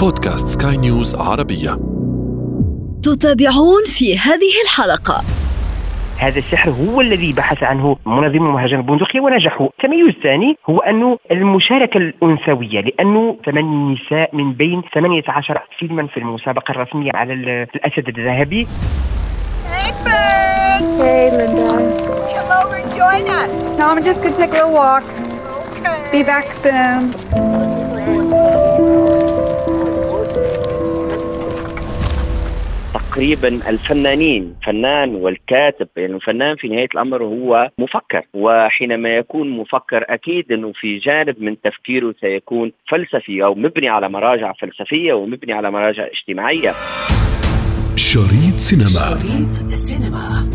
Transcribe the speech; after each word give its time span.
بودكاست 0.00 0.62
سكاي 0.62 0.76
نيوز 0.76 1.14
عربية 1.14 1.70
تتابعون 3.02 3.84
في 3.86 4.18
هذه 4.18 4.52
الحلقة 4.64 5.24
هذا 6.18 6.38
السحر 6.38 6.70
هو 6.70 7.00
الذي 7.00 7.32
بحث 7.32 7.62
عنه 7.62 7.96
منظم 8.06 8.46
المهرجان 8.46 8.80
البندقية 8.80 9.20
ونجحوا 9.20 9.66
التميز 9.66 10.06
الثاني 10.16 10.56
هو 10.70 10.78
أنه 10.78 11.18
المشاركة 11.30 11.98
الأنثوية 11.98 12.80
لأنه 12.80 13.36
ثمان 13.46 13.92
نساء 13.92 14.36
من 14.36 14.52
بين 14.52 14.82
18 14.94 15.60
فيلما 15.78 16.06
في 16.06 16.16
المسابقة 16.16 16.72
الرسمية 16.72 17.10
على 17.14 17.32
الأسد 17.32 18.08
الذهبي 18.08 18.66
Hey, 21.00 21.30
Linda. 21.30 21.70
Come 22.34 22.50
over 22.60 22.76
and 22.82 22.90
join 23.02 23.24
us. 23.40 23.52
No, 23.78 23.84
I'm 23.90 24.02
just 24.02 24.22
gonna 24.22 24.36
take 24.36 24.50
a 24.50 24.54
little 24.54 24.72
walk. 24.72 25.04
Okay. 25.76 25.98
Be 26.12 26.22
back 26.22 26.46
soon. 26.62 27.69
تقريبا 33.10 33.48
الفنانين 33.68 34.54
فنان 34.66 35.14
والكاتب 35.14 35.88
يعني 35.96 36.14
الفنان 36.14 36.56
في 36.56 36.68
نهاية 36.68 36.88
الأمر 36.94 37.24
هو 37.24 37.70
مفكر 37.78 38.22
وحينما 38.34 39.08
يكون 39.08 39.50
مفكر 39.50 40.04
أكيد 40.08 40.52
أنه 40.52 40.72
في 40.72 40.98
جانب 40.98 41.42
من 41.42 41.60
تفكيره 41.60 42.14
سيكون 42.20 42.72
فلسفي 42.88 43.44
أو 43.44 43.54
مبني 43.54 43.88
على 43.88 44.08
مراجع 44.08 44.52
فلسفية 44.52 45.12
ومبني 45.12 45.52
على 45.52 45.70
مراجع 45.70 46.06
اجتماعية. 46.06 46.72
شريط 47.96 48.56
سينما. 48.56 48.88
شريط 48.88 49.66
السينما 49.68 50.50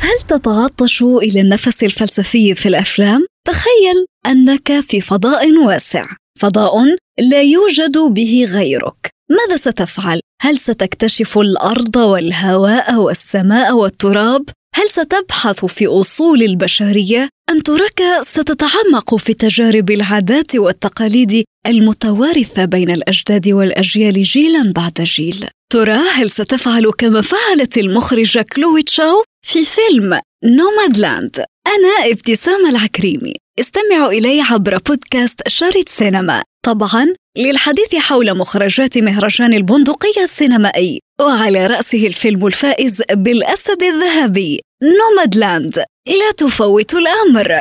هل 0.00 0.20
تتعطش 0.28 1.02
إلى 1.02 1.40
النفس 1.40 1.84
الفلسفي 1.84 2.54
في 2.54 2.68
الأفلام؟ 2.68 3.26
تخيل 3.44 4.06
أنك 4.26 4.80
في 4.80 5.00
فضاء 5.00 5.52
واسع. 5.66 6.04
فضاء 6.38 6.96
لا 7.18 7.42
يوجد 7.42 7.98
به 7.98 8.46
غيرك 8.48 9.10
ماذا 9.30 9.56
ستفعل؟ 9.56 10.20
هل 10.42 10.58
ستكتشف 10.58 11.38
الأرض 11.38 11.96
والهواء 11.96 12.94
والسماء 12.94 13.76
والتراب؟ 13.76 14.48
هل 14.74 14.88
ستبحث 14.88 15.64
في 15.64 15.86
أصول 15.86 16.42
البشرية؟ 16.42 17.28
أم 17.50 17.60
تراك 17.60 18.02
ستتعمق 18.22 19.14
في 19.14 19.34
تجارب 19.34 19.90
العادات 19.90 20.56
والتقاليد 20.56 21.44
المتوارثة 21.66 22.64
بين 22.64 22.90
الأجداد 22.90 23.48
والأجيال 23.48 24.22
جيلا 24.22 24.72
بعد 24.72 24.92
جيل؟ 24.92 25.48
ترى 25.72 25.98
هل 26.14 26.30
ستفعل 26.30 26.90
كما 26.98 27.20
فعلت 27.20 27.78
المخرجة 27.78 28.46
كلوي 28.52 28.82
تشاو 28.82 29.24
في 29.46 29.62
فيلم 29.62 30.20
نومادلاند 30.44 31.44
أنا 31.74 32.12
ابتسام 32.12 32.66
العكريمي 32.66 33.34
استمعوا 33.60 34.12
إلي 34.12 34.40
عبر 34.40 34.78
بودكاست 34.78 35.48
شريط 35.48 35.88
سينما 35.88 36.42
طبعا 36.66 37.06
للحديث 37.38 37.94
حول 37.94 38.38
مخرجات 38.38 38.98
مهرجان 38.98 39.54
البندقية 39.54 40.22
السينمائي 40.22 41.00
وعلى 41.20 41.66
رأسه 41.66 42.06
الفيلم 42.06 42.46
الفائز 42.46 43.02
بالأسد 43.10 43.82
الذهبي 43.82 44.60
نومادلاند 44.82 45.76
لا 46.06 46.30
تفوتوا 46.36 46.98
الأمر 47.00 47.60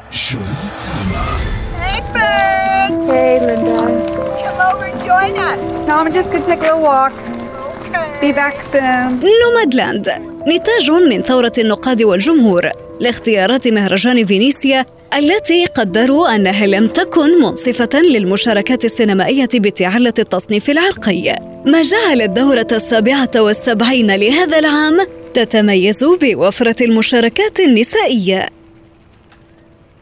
Hey, 3.13 3.39
Linda. 3.47 3.77
Come 4.43 4.59
over 4.69 4.85
and 4.91 4.99
join 5.09 5.33
us. 5.49 5.61
No, 5.87 5.93
I'm 5.99 6.11
just 6.11 6.31
gonna 6.31 6.45
take 6.45 6.59
a 6.59 6.63
little 6.63 6.81
walk. 6.81 7.13
Soon. 7.93 9.19
نومادلاند 9.45 10.09
نتاج 10.47 10.91
من 10.91 11.21
ثورة 11.21 11.51
النقاد 11.57 12.03
والجمهور 12.03 12.69
لاختيارات 12.99 13.67
مهرجان 13.67 14.25
فينيسيا 14.25 14.85
التي 15.17 15.65
قدروا 15.65 16.35
أنها 16.35 16.65
لم 16.65 16.87
تكن 16.87 17.41
منصفة 17.41 18.01
للمشاركات 18.01 18.85
السينمائية 18.85 19.49
بتعلة 19.55 20.13
التصنيف 20.19 20.69
العرقي 20.69 21.35
ما 21.65 21.81
جعل 21.81 22.21
الدورة 22.21 22.67
السابعة 22.71 23.31
والسبعين 23.35 24.15
لهذا 24.15 24.59
العام 24.59 25.07
تتميز 25.33 26.03
بوفرة 26.03 26.75
المشاركات 26.81 27.59
النسائية 27.59 28.49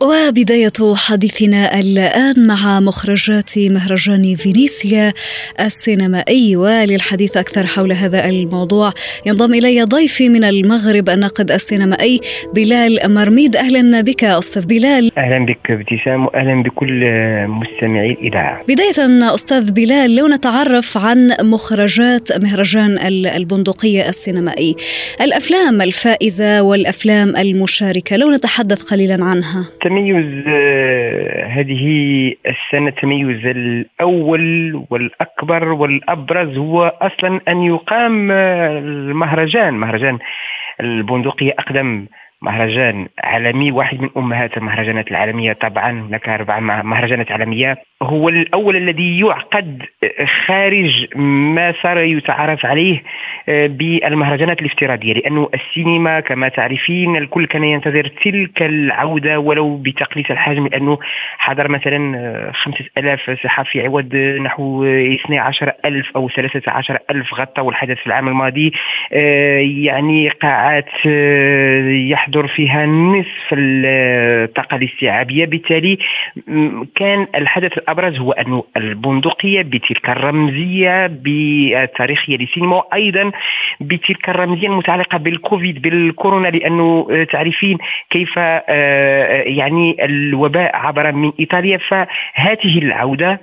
وبداية 0.02 0.96
حديثنا 0.96 1.80
الآن 1.80 2.48
مع 2.48 2.80
مخرجات 2.80 3.58
مهرجان 3.58 4.36
فينيسيا 4.36 5.14
السينمائي 5.60 6.56
وللحديث 6.56 7.38
أكثر 7.38 7.66
حول 7.66 7.92
هذا 7.92 8.30
الموضوع. 8.30 8.94
ينضم 9.26 9.54
إلي 9.54 9.84
ضيفي 9.84 10.30
من 10.30 10.44
المغرب 10.44 11.10
الناقد 11.10 11.52
السينمائي 11.52 12.20
بلال 12.56 13.00
مرميد. 13.14 13.56
أهلا 13.56 14.02
بك 14.02 14.24
أستاذ 14.24 14.66
بلال. 14.68 15.12
أهلا 15.18 15.46
بك 15.46 15.72
ابتسام 15.72 16.26
وأهلا 16.26 16.64
بكل 16.64 17.04
مستمعي 17.48 18.12
الإذاعة 18.12 18.64
بداية 18.68 19.34
أستاذ 19.36 19.72
بلال 19.72 20.16
لو 20.16 20.28
نتعرف 20.28 20.98
عن 20.98 21.36
مخرجات 21.42 22.42
مهرجان 22.44 22.92
ال- 23.08 23.28
البندقية 23.28 24.10
السينمائي. 24.10 24.76
الأفلام 25.22 25.82
الفائزة 25.82 26.62
والأفلام 26.62 27.36
المشاركة 27.36 28.16
لو 28.18 28.32
نتحدث 28.32 28.84
قليلا 28.84 29.26
عنها. 29.26 29.66
تميز 29.92 30.44
آه، 30.48 31.46
هذه 31.46 31.86
السنة 32.48 32.88
التميز 32.90 33.46
الأول 33.46 34.86
والأكبر 34.90 35.68
والأبرز 35.68 36.58
هو 36.58 36.94
أصلا 37.02 37.42
أن 37.48 37.64
يقام 37.64 38.32
آه، 38.32 38.80
المهرجان. 38.80 39.74
مهرجان 39.74 40.20
البندقية 40.82 41.54
أقدم 41.60 42.06
مهرجان 42.42 43.08
عالمي 43.24 43.72
واحد 43.72 44.02
من 44.02 44.10
أمهات 44.18 44.58
المهرجانات 44.58 45.12
العالمية 45.12 45.54
طبعا 45.54 45.92
هناك 45.92 46.30
أربع 46.30 46.60
مه- 46.60 46.82
مهرجانات 46.82 47.32
عالمية. 47.32 47.78
هو 48.02 48.30
الأول 48.30 48.76
الذي 48.76 49.20
يعقد 49.20 49.84
خارج 50.46 51.08
ما 51.16 51.74
صار 51.84 51.98
يتعارف 51.98 52.66
عليه 52.66 53.04
آه، 53.50 53.68
بالمهرجانات 53.68 54.62
الافتراضية 54.62 55.14
لأنه 55.14 55.50
السينما 55.54 56.20
كما 56.20 56.50
تعرفين 56.50 57.16
الكل 57.16 57.46
كان 57.46 57.64
ينتظر 57.64 58.08
تلك 58.24 58.62
العودة 58.62 59.40
ولو 59.40 59.78
بتقليص 59.78 60.32
الحجم 60.32 60.68
لأنه 60.68 60.98
حضر 61.38 61.68
مثلا 61.68 62.18
آه، 62.18 62.52
5000 62.52 63.20
صحفي 63.44 63.82
عوض 63.82 64.16
نحو 64.16 64.84
12000 64.84 66.06
أو 66.16 66.30
13000 66.30 67.34
غطوا 67.34 67.70
الحدث 67.72 67.98
في 67.98 68.08
العام 68.08 68.28
الماضي. 68.28 68.72
آه، 69.14 69.60
يعني 69.60 70.30
قاعات 70.30 70.90
آه، 71.08 71.82
يحضر 72.32 72.48
فيها 72.48 72.86
نصف 72.86 73.48
الطاقة 73.52 74.76
الاستيعابية. 74.78 75.46
بالتالي 75.46 75.98
كان 76.96 77.28
الحدث 77.36 77.78
الأبرز 77.78 78.20
هو 78.20 78.32
أن 78.32 78.62
البندقية 78.78 79.62
بتلك 79.62 80.10
الرمزية 80.10 81.08
بالتاريخية 81.08 82.38
للسينما 82.38 82.76
وأيضا 82.76 83.32
بتلك 83.82 84.30
الرمزية 84.30 84.68
المتعلقة 84.68 85.18
بالكوفيد 85.18 85.82
بالكورونا 85.82 86.48
لأنه 86.48 87.08
آه، 87.12 87.24
تعرفين 87.24 87.78
كيف 88.10 88.40
آه، 88.40 88.64
آه، 88.70 89.44
يعني 89.44 90.06
الوباء 90.06 90.76
عبر 90.76 91.12
من 91.12 91.32
إيطاليا. 91.40 91.78
فهذه 91.78 92.78
العودة 92.78 93.42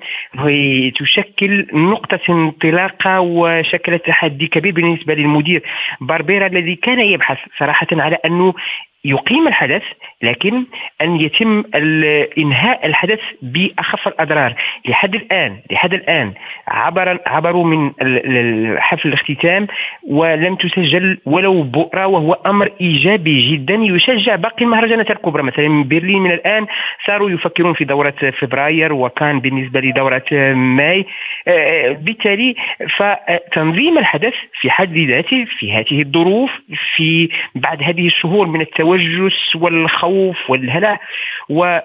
تشكل 0.99 1.67
نقطة 1.73 2.21
انطلاقة 2.29 3.21
وشكلت 3.21 4.07
تحدي 4.07 4.47
كبير 4.47 4.73
بالنسبة 4.73 5.15
للمدير 5.15 5.63
باربيرا 6.01 6.47
الذي 6.47 6.75
كان 6.75 7.01
يبحث 7.01 7.39
صراحة 7.59 7.87
على 7.93 8.17
أنه 8.25 8.55
يقيم 9.05 9.49
الحدث 9.49 9.83
لكن 10.23 10.65
أن 11.03 11.21
يتم 11.21 11.65
انهاء 12.39 12.87
الحدث 12.87 13.21
بأخف 13.43 14.09
الأضرار. 14.09 14.55
لحد 14.89 15.15
الآن 15.15 15.57
لحد 15.71 15.95
الآن 15.95 16.33
عبر 16.69 17.19
عبروا 17.27 17.65
من 17.65 17.91
حفل 18.81 19.09
الاختتام 19.09 19.67
ولم 20.09 20.55
تسجل 20.55 21.19
ولو 21.27 21.63
بؤرة 21.63 22.07
وهو 22.07 22.33
أمر 22.33 22.71
إيجابي 22.81 23.53
جدا 23.53 23.75
يشجع 23.75 24.37
باقي 24.37 24.65
المهرجانات 24.65 25.11
الكبرى. 25.11 25.43
مثلا 25.43 25.69
من 25.69 25.89
برلين 25.89 26.23
من 26.23 26.31
الآن 26.31 26.67
صاروا 27.07 27.31
يفكرون 27.31 27.75
في 27.75 27.85
دورة 27.85 28.15
فبراير 28.41 28.93
وكان 28.93 29.41
بالنسبة 29.41 29.81
لدورة 29.81 30.55
ماي. 30.55 31.07
آه، 31.49 31.93
بالتالي 31.93 32.55
فتنظيم 32.97 33.99
الحدث 33.99 34.35
في 34.61 34.71
حد 34.71 34.99
ذاته 34.99 35.45
في 35.59 35.73
هذه 35.73 36.03
الظروف 36.03 36.51
في 36.97 37.29
بعد 37.55 37.83
هذه 37.83 38.07
الشهور 38.07 38.47
من 38.47 38.61
التوجس 38.61 39.57
والخوف 39.57 40.08
والهلع 40.49 41.01
و 41.51 41.81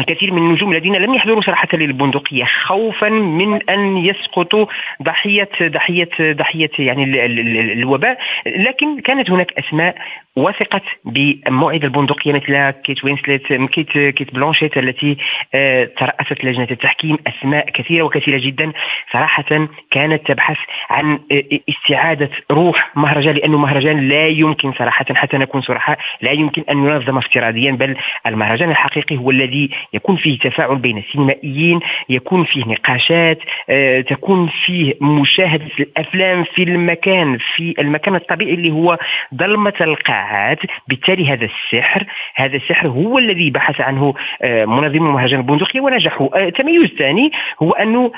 الكثير 0.00 0.32
من 0.32 0.38
النجوم 0.38 0.72
الذين 0.72 0.96
لم 0.96 1.14
يحضروا 1.14 1.40
صراحة 1.40 1.68
للبندقية 1.72 2.44
خوفا 2.44 3.08
من 3.08 3.70
أن 3.70 3.96
يسقطوا 3.96 4.66
ضحية 5.02 5.48
ضحية 5.62 6.08
ضحية 6.20 6.70
يعني 6.78 7.04
ال- 7.04 7.16
ال- 7.18 7.40
ال- 7.58 7.70
الوباء. 7.72 8.18
لكن 8.46 9.00
كانت 9.00 9.30
هناك 9.30 9.52
أسماء 9.58 9.96
وثقت 10.36 10.82
بموعد 11.04 11.84
البندقية 11.84 12.32
مثل 12.32 12.70
كيت 12.70 13.04
وينسلت 13.04 13.52
كيت 13.52 13.90
كيت 13.98 14.34
بلانشيت 14.34 14.76
التي 14.78 15.16
آه، 15.54 15.84
ترأست 15.98 16.44
لجنة 16.44 16.68
التحكيم 16.70 17.18
أسماء 17.26 17.70
كثيرة 17.70 18.02
وكثيرة 18.02 18.38
جدا. 18.38 18.72
صراحة 19.12 19.68
كانت 19.90 20.26
تبحث 20.26 20.56
عن 20.90 21.18
آه، 21.32 21.42
استعادة 21.68 22.30
روح 22.50 22.90
مهرجان 22.96 23.34
لأنه 23.34 23.58
مهرجان 23.58 24.08
لا 24.08 24.26
يمكن 24.26 24.72
صراحة 24.72 25.04
حتى 25.14 25.36
نكون 25.38 25.60
صرحاء 25.60 25.98
لا 26.22 26.30
يمكن 26.30 26.64
أن 26.70 26.78
ينظم 26.78 27.18
افتراضيا 27.18 27.72
بل 27.72 27.96
المهرجان 28.26 28.70
الحقيقي 28.70 29.16
هو 29.16 29.30
الذي 29.30 29.70
يكون 29.92 30.16
فيه 30.16 30.38
تفاعل 30.38 30.76
بين 30.76 30.98
السينمائيين 30.98 31.80
يكون 32.08 32.44
فيه 32.44 32.64
نقاشات 32.66 33.38
آه، 33.68 34.00
تكون 34.00 34.50
فيه 34.66 34.94
مشاهدة 35.00 35.70
الأفلام 35.80 36.44
في 36.44 36.62
المكان 36.62 37.38
في 37.56 37.74
المكان 37.78 38.14
الطبيعي 38.14 38.54
اللي 38.54 38.70
هو 38.70 38.98
ظلمة 39.34 39.74
القاعات. 39.80 40.58
بالتالي 40.88 41.28
هذا 41.28 41.44
السحر 41.44 42.06
هذا 42.34 42.56
السحر 42.56 42.88
هو 42.88 43.18
الذي 43.18 43.50
بحث 43.50 43.80
عنه 43.80 44.14
آه، 44.42 44.64
منظمو 44.64 45.12
مهرجان 45.12 45.40
البندقية 45.40 45.80
ونجحوا. 45.80 46.46
آه، 46.46 46.48
تميز 46.48 46.88
ثاني 46.98 47.30
هو 47.62 47.70
أنه 47.72 48.12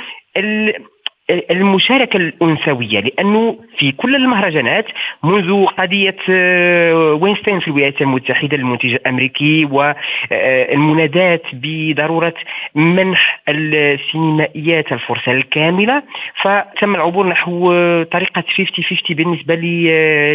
المشاركة 1.30 2.16
الأنثوية 2.16 3.00
لأنه 3.00 3.58
في 3.78 3.92
كل 3.92 4.16
المهرجانات 4.16 4.86
منذ 5.24 5.64
قضية 5.64 6.16
آه، 6.30 7.12
وينستين 7.12 7.60
في 7.60 7.68
الولايات 7.68 8.00
المتحدة 8.02 8.56
المنتج 8.56 8.94
الأمريكي 8.94 9.64
والمنادات 9.64 11.42
بضرورة 11.52 12.34
منح 12.74 13.42
السينمائيات 13.48 14.92
الفرصة 14.92 15.32
الكاملة 15.32 16.02
فتم 16.42 16.94
العبور 16.94 17.26
نحو 17.26 17.72
آه، 17.72 18.02
طريقة 18.02 18.44
50-50 19.10 19.14
بالنسبة 19.14 19.54
لي 19.54 19.92
آه، 19.92 20.34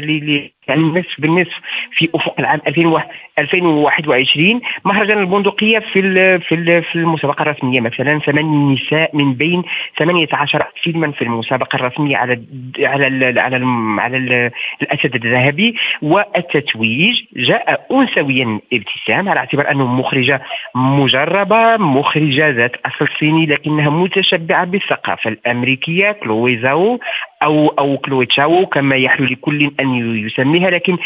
يعني 0.72 0.84
النصف 0.84 1.22
بالنصف 1.22 1.60
في 1.92 2.10
افق 2.16 2.36
العام 2.40 2.60
2001 2.68 3.08
2021 3.40 4.62
مهرجان 4.86 5.18
البندقية 5.18 5.80
في 5.80 6.02
في 6.40 6.82
في 6.82 6.96
المسابقة 6.96 7.42
الرسمية 7.42 7.82
مثلا 7.82 8.20
ثمان 8.20 8.74
نساء 8.74 9.16
من 9.16 9.34
بين 9.34 9.64
18 10.00 10.66
فيلما 10.84 11.12
في 11.12 11.22
المسابقة 11.22 11.76
الرسمية 11.76 12.18
على 12.18 12.44
على 12.80 13.08
ال 13.08 13.40
على 13.40 13.58
ال 13.58 14.00
على 14.00 14.18
ال 14.18 14.52
الأسد 14.82 15.16
الذهبي 15.16 15.76
والتتويج 16.02 17.24
جاء 17.36 17.88
انثويا 17.92 18.60
ابتسام 18.74 19.30
على 19.30 19.40
اعتبار 19.40 19.72
أنه 19.72 19.88
مخرجة 19.88 20.42
مجربة 20.76 21.78
مخرجة 21.78 22.50
ذات 22.50 22.76
أصل 22.86 23.08
صيني 23.20 23.46
لكنها 23.46 23.90
متشبعة 23.90 24.66
بالثقافة 24.66 25.30
الأمريكية 25.30 26.12
كلوي 26.12 26.58
زاو 26.58 27.00
أو 27.44 27.68
أو 27.68 27.98
كلوي 27.98 28.26
تشاو 28.26 28.66
كما 28.66 28.96
يحلو 28.96 29.26
لكل 29.26 29.72
أن 29.80 29.96
يسميها 30.26 30.70
لكن 30.70 30.98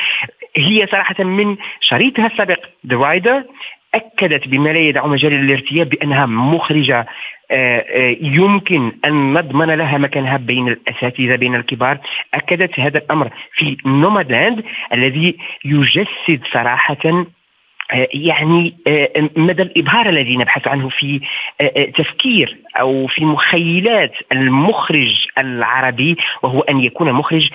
هي 0.55 0.87
صراحة 0.87 1.23
من 1.23 1.57
شريطها 1.81 2.27
السابق. 2.27 2.59
ذا 2.87 2.97
رايدر 2.97 3.43
أكدت 3.95 4.47
بما 4.47 4.69
لا 4.69 4.79
يدع 4.79 5.05
مجال 5.05 5.33
للارتياب 5.33 5.89
بأنها 5.89 6.25
مخرجة 6.25 7.05
آه، 7.51 7.85
آه، 7.89 8.17
يمكن 8.21 8.91
أن 9.05 9.33
نضمن 9.33 9.71
لها 9.71 9.97
مكانها 9.97 10.37
بين 10.37 10.67
الأساتذة 10.67 11.35
بين 11.35 11.55
الكبار. 11.55 11.97
أكدت 12.33 12.79
هذا 12.79 12.97
الأمر 12.97 13.29
في 13.53 13.77
نومادلاند 13.85 14.63
الذي 14.93 15.37
يجسد 15.65 16.41
صراحة 16.53 16.97
آه، 17.05 17.25
يعني 18.13 18.77
آه، 18.87 19.29
مدى 19.35 19.61
الإبهار 19.61 20.09
الذي 20.09 20.37
نبحث 20.37 20.67
عنه 20.67 20.89
في 20.89 21.21
آه، 21.61 21.71
آه، 21.75 21.85
تفكير 21.85 22.57
أو 22.79 23.07
في 23.07 23.25
مخيلات 23.25 24.11
المخرج 24.31 25.27
العربي 25.37 26.17
وهو 26.43 26.59
أن 26.59 26.79
يكون 26.79 27.11
مخرج 27.11 27.49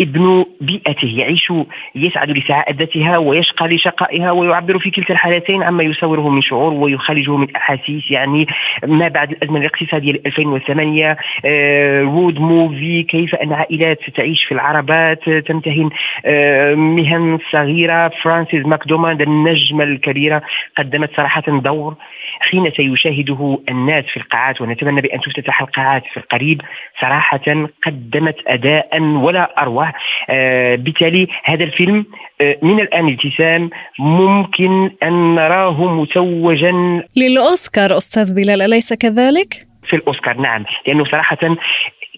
ابن 0.00 0.44
بيئته 0.60 1.18
يعيش 1.18 1.52
يسعد 1.94 2.30
لسعادتها 2.30 3.18
ويشقى 3.18 3.68
لشقائها 3.68 4.30
ويعبر 4.30 4.78
في 4.78 4.90
كلتا 4.90 5.12
الحالتين 5.12 5.62
عما 5.62 5.82
يصوره 5.82 6.28
من 6.28 6.42
شعور 6.42 6.72
ويخرجه 6.72 7.36
من 7.36 7.56
أحاسيس 7.56 8.10
يعني 8.10 8.46
ما 8.86 9.08
بعد 9.08 9.30
الأزمة 9.30 9.58
الاقتصادية 9.58 10.12
ل 10.12 10.20
2008 10.26 11.16
آه، 11.44 12.02
رود 12.02 12.38
موفي 12.38 13.02
كيف 13.02 13.34
أن 13.34 13.52
عائلات 13.52 13.98
تعيش 14.16 14.44
في 14.44 14.52
العربات 14.52 15.28
آه، 15.28 15.40
تمتهن 15.40 15.90
آه، 16.24 16.74
مهن 16.74 17.38
صغيرة 17.52 18.08
فرانسيس 18.08 18.66
ماكدوماند 18.66 19.22
النجمة 19.22 19.84
الكبيرة 19.84 20.42
قدمت 20.76 21.10
صراحة 21.16 21.42
دور 21.48 21.94
حين 22.40 22.70
سيشاهده 22.70 23.58
الناس 23.68 24.04
في 24.04 24.16
القاعات 24.16 24.60
ونتمنى 24.60 25.00
بأن 25.00 25.20
تفتتح 25.20 25.60
القاعات 25.62 26.02
في 26.12 26.16
القريب 26.16 26.60
صراحة 27.00 27.68
قدمت 27.86 28.36
أداء 28.46 29.02
ولا 29.02 29.62
اروع 29.62 29.87
آه، 30.30 30.74
بالتالي 30.74 31.26
هذا 31.44 31.64
الفيلم 31.64 32.06
آه، 32.40 32.58
من 32.62 32.80
الآن 32.80 33.08
ابتسام 33.08 33.70
ممكن 33.98 34.90
أن 35.02 35.34
نراه 35.34 35.94
متوجا 35.94 37.02
للأوسكار 37.16 37.96
أستاذ 37.96 38.34
بلال 38.34 38.62
أليس 38.62 38.92
كذلك؟ 38.92 39.54
في 39.88 39.96
الأوسكار 39.96 40.36
نعم 40.36 40.64
لأنه 40.86 41.04
صراحة 41.04 41.56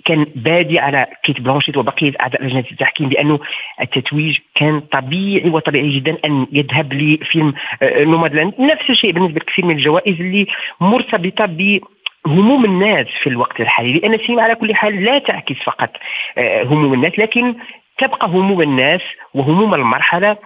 كان 0.04 0.26
بادي 0.34 0.78
على 0.78 1.06
كيت 1.24 1.40
بلانشيت 1.40 1.76
وبقية 1.76 2.12
أعضاء 2.20 2.44
لجنة 2.44 2.64
التحكيم 2.72 3.08
بأنه 3.08 3.38
التتويج 3.80 4.38
كان 4.54 4.80
طبيعي 4.80 5.50
وطبيعي 5.50 5.90
جدا 5.90 6.16
أن 6.24 6.46
يذهب 6.52 6.92
لفيلم 6.92 7.54
آه، 7.82 8.04
نومادلاند 8.04 8.54
نفس 8.58 8.90
الشيء 8.90 9.12
بالنسبة 9.12 9.40
لكثير 9.40 9.64
من 9.64 9.76
الجوائز 9.76 10.20
اللي 10.20 10.46
مرتبطة 10.80 11.46
ب 11.46 11.80
هموم 12.26 12.64
الناس 12.64 13.06
في 13.22 13.28
الوقت 13.28 13.60
الحالي 13.60 13.92
لأن 13.92 14.14
السينما 14.14 14.42
على 14.42 14.54
كل 14.54 14.74
حال 14.74 15.04
لا 15.04 15.18
تعكس 15.18 15.56
فقط 15.64 15.90
آه، 16.38 16.62
هموم 16.62 16.94
الناس 16.94 17.18
لكن 17.18 17.54
تبقى 18.00 18.26
هموم 18.28 18.62
الناس 18.62 19.00
وهموم 19.34 19.74
المرحلة 19.74 20.36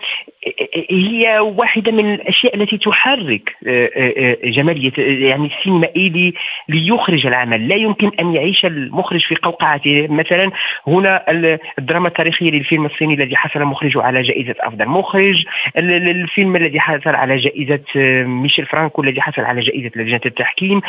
هي 0.90 1.38
واحدة 1.38 1.92
من 1.92 2.14
الأشياء 2.14 2.56
التي 2.56 2.78
تحرك 2.78 3.56
آه، 3.66 3.90
آه، 3.96 4.36
جمالية 4.44 4.92
يعني 5.28 5.46
السينمائي 5.58 6.08
لي- 6.08 6.34
ليخرج 6.68 7.26
العمل. 7.26 7.68
لا 7.68 7.76
يمكن 7.76 8.10
أن 8.20 8.34
يعيش 8.34 8.64
المخرج 8.64 9.20
في 9.20 9.34
قوقعته. 9.34 10.06
مثلا 10.10 10.50
هنا 10.86 11.30
ال- 11.30 11.58
الدراما 11.78 12.08
التاريخية 12.08 12.50
للفيلم 12.50 12.86
الصيني 12.86 13.14
الذي 13.14 13.36
حصل 13.36 13.60
مخرجه 13.64 14.02
على 14.02 14.22
جائزة 14.22 14.54
أفضل 14.60 14.86
مخرج. 14.88 15.44
ال- 15.78 15.90
ال- 15.92 16.08
الفيلم 16.08 16.56
الذي 16.56 16.80
حصل 16.80 17.10
على 17.14 17.36
جائزة 17.36 17.80
آه، 17.96 18.24
ميشيل 18.24 18.66
فرانكو 18.66 19.02
الذي 19.02 19.20
حصل 19.20 19.42
على 19.42 19.60
جائزة 19.60 19.90
لجنة 19.96 20.20
التحكيم. 20.26 20.80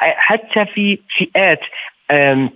حتى 0.00 0.64
في 0.66 0.98
فئات 1.18 1.60
آه، 2.10 2.48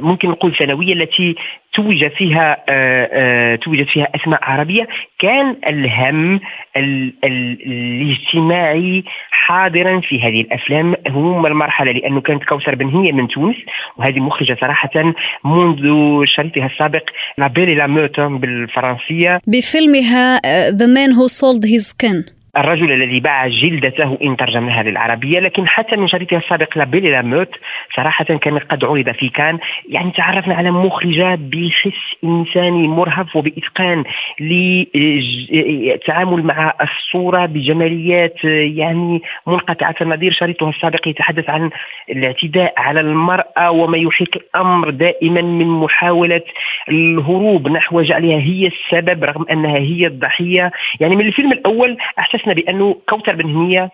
ممكن 0.00 0.28
نقول 0.28 0.56
ثانوية 0.56 0.92
التي 0.92 1.34
توج 1.72 2.08
فيها 2.08 2.56
آه، 2.68 3.08
آه، 3.12 3.56
توجد 3.56 3.86
فيها 3.86 4.08
أسماء 4.14 4.40
عربية. 4.42 4.88
كان 5.18 5.56
الهم 5.68 6.40
ال- 6.76 7.14
ال- 7.24 7.58
الاجتماعي 7.66 9.04
حاضرا 9.30 10.00
في 10.00 10.20
هذه 10.22 10.40
الأفلام. 10.40 10.94
هموم 11.08 11.46
المرحلة 11.46 11.92
لأنه 11.92 12.20
كانت 12.20 12.44
كوثر 12.44 12.74
بن 12.74 12.86
هي 12.88 13.12
من 13.12 13.28
تونس 13.28 13.56
وهذه 13.96 14.20
مخرجة 14.20 14.56
صراحة 14.60 15.12
منذ 15.44 15.80
شريطها 16.24 16.66
السابق 16.66 17.02
لا 17.38 17.46
بيلي 17.46 17.74
لا 17.74 17.86
موتون 17.86 18.38
بالفرنسية. 18.38 19.40
بفيلمها 19.46 20.36
آه، 20.44 20.70
The 20.70 20.86
Man 20.96 21.12
Who 21.16 21.28
Sold 21.40 21.68
His 21.68 21.94
Skin. 21.94 22.41
الرجل 22.56 22.92
الذي 22.92 23.20
باع 23.20 23.48
جلدته 23.48 24.18
إن 24.22 24.36
ترجمناها 24.36 24.82
للعربية 24.82 25.40
لكن 25.40 25.68
حتى 25.68 25.96
من 25.96 26.08
شريطها 26.08 26.38
السابق 26.38 26.78
لا 26.78 26.84
بيلي 26.84 27.10
لا 27.10 27.22
موت 27.22 27.50
صراحة 27.96 28.24
كان 28.24 28.58
قد 28.58 28.84
عرض 28.84 29.12
في 29.12 29.28
كان. 29.28 29.58
يعني 29.88 30.10
تعرفنا 30.10 30.54
على 30.54 30.70
مخرجه 30.70 31.38
بحس 31.40 32.14
انساني 32.24 32.88
مرهف 32.88 33.36
وبإتقان 33.36 34.04
للتعامل 34.40 36.42
مع 36.42 36.74
الصورة 36.80 37.46
بجماليات 37.46 38.44
يعني 38.44 39.22
منقطعة 39.46 39.94
النظير. 40.00 40.32
شريطها 40.32 40.70
السابق 40.70 41.08
يتحدث 41.08 41.50
عن 41.50 41.70
الاعتداء 42.10 42.74
على 42.76 43.00
المرأة 43.00 43.70
وما 43.70 43.98
يحيك 43.98 44.36
الأمر 44.36 44.90
دائما 44.90 45.40
من 45.40 45.66
محاولة 45.66 46.42
الهروب 46.88 47.68
نحو 47.68 48.02
جعلها 48.02 48.38
هي 48.38 48.66
السبب 48.66 49.24
رغم 49.24 49.46
أنها 49.50 49.76
هي 49.76 50.06
الضحية. 50.06 50.72
يعني 51.00 51.16
من 51.16 51.26
الفيلم 51.26 51.52
الأول 51.52 51.96
احسسنا 52.42 52.54
بأنه 52.54 52.96
كوثر 53.08 53.34
بن 53.36 53.54
هنية 53.54 53.90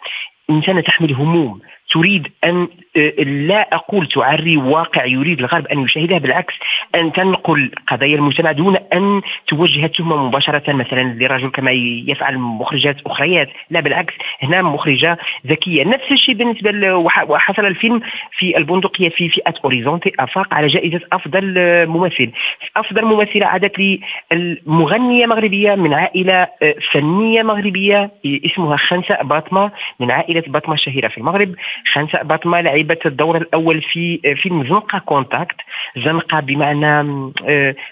إنسانة 0.51 0.81
تحمل 0.81 1.15
هموم. 1.15 1.61
تريد 1.91 2.29
أن 2.45 2.69
آه، 2.97 3.23
لا 3.23 3.75
أقول 3.75 4.07
تعري 4.07 4.57
واقع 4.57 5.05
يريد 5.05 5.39
الغرب 5.39 5.67
أن 5.67 5.85
يشاهدها 5.85 6.19
بالعكس 6.19 6.55
أن 6.95 7.13
تنقل 7.13 7.71
قضايا 7.87 8.17
المجتمع 8.17 8.53
دون 8.53 8.77
أن 8.77 9.23
توجه 9.47 9.85
التهمة 9.85 10.17
مباشرة 10.17 10.73
مثلا 10.73 11.03
لرجل 11.03 11.51
كما 11.51 11.71
يفعل 12.07 12.39
مخرجات 12.39 12.97
أخريات. 13.07 13.49
لا 13.71 13.81
بالعكس 13.81 14.15
هنا 14.43 14.63
مخرجة 14.63 15.19
ذكية. 15.47 15.85
نفس 15.85 16.13
الشيء 16.13 16.35
بالنسبة 16.35 16.95
وحصل 17.29 17.67
الفيلم 17.67 18.01
في 18.39 18.57
البندقية 18.57 19.09
في 19.09 19.29
فئة 19.29 19.55
اوريزونتي 19.65 20.13
أفاق 20.21 20.55
على 20.55 20.67
جائزة 20.67 21.01
أفضل 21.13 21.55
ممثل. 21.87 22.31
أفضل 22.77 23.05
ممثلة 23.05 23.47
عادت 23.47 23.79
للمغنية 23.79 25.27
مغربية 25.27 25.75
من 25.75 25.95
عائلة 25.95 26.49
فنية 26.93 27.43
مغربية 27.43 28.11
اسمها 28.27 28.77
خنساء 28.77 29.25
باطمه 29.25 29.71
من 30.01 30.11
عائلة 30.11 30.43
باطمه 30.47 30.75
الشهيرة 30.75 31.09
في 31.09 31.19
المغرب. 31.19 31.55
خنساء 31.93 32.25
باطمه 32.25 32.61
لعبت 32.61 33.07
الدور 33.07 33.37
الأول 33.37 33.83
في 33.83 34.35
فيلم 34.43 34.65
زنقة 34.65 34.99
كونتاكت 34.99 35.57
زنقة 35.97 36.41
بمعنى 36.41 37.33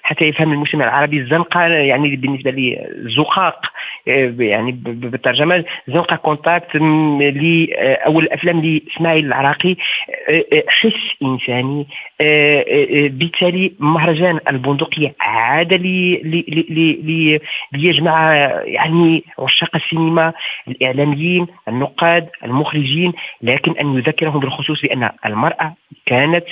حتى 0.02 0.24
يفهم 0.24 0.52
المسلم 0.52 0.82
العربي 0.82 1.18
الزنقه 1.20 1.60
يعني 1.66 2.16
بالنسبة 2.16 2.50
لي 2.50 2.86
زقاق 3.16 3.66
يعني 4.38 4.72
بالترجمة 4.72 5.64
زنقة 5.88 6.16
كونتاكت 6.16 6.76
لاول 6.76 8.24
الأفلام 8.24 8.60
لإسماعيل 8.60 9.26
العراقي 9.26 9.76
حس 10.68 10.92
إنساني 11.22 11.86
بالتالي 13.08 13.72
مهرجان 13.78 14.40
البندقية 14.48 15.14
عاد 15.20 15.72
لي 15.72 16.22
ليجمع 17.72 18.34
يعني 18.64 19.24
عشاق 19.38 19.76
السينما 19.76 20.32
الإعلاميين 20.68 21.46
النقاد 21.68 22.28
المخرجين 22.44 23.12
لكن 23.42 23.74
أن 23.80 23.98
يذكرهم 23.98 24.40
بالخصوص 24.40 24.82
بأن 24.82 25.10
المرأة 25.26 25.74
كانت 26.06 26.44